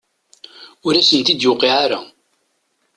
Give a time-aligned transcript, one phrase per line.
[0.85, 1.99] Ur asent-d-tuqiɛ ara?